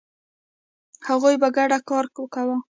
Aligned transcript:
هغوی 1.07 1.35
په 1.41 1.47
ګډه 1.55 1.77
کار 1.89 2.05
کاوه. 2.33 2.57